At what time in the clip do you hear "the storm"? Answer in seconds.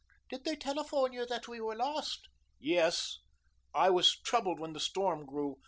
4.73-5.27